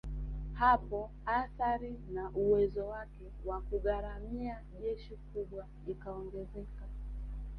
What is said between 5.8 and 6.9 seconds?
ikaongezeka